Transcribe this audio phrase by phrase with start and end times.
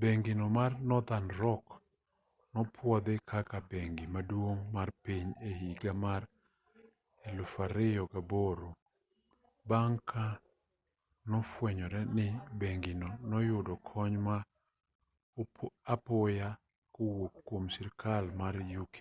[0.00, 1.64] bengi no mar northern rock
[2.52, 6.22] nopwodhi kaka bengi maduong' mar piny e higa mar
[7.58, 8.66] 2008
[9.68, 10.26] bang' ka
[11.30, 12.26] nosefwenyore ni
[12.60, 14.36] bengino noyudo kony ma
[15.94, 16.48] apoya
[16.94, 18.96] kowuok kwom sirkal mar uk